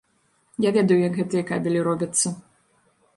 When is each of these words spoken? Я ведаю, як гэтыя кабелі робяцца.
Я 0.65 0.69
ведаю, 0.77 0.97
як 1.07 1.19
гэтыя 1.19 1.43
кабелі 1.51 1.83
робяцца. 1.89 2.27